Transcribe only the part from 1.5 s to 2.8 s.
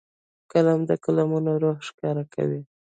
روح ښکاره کوي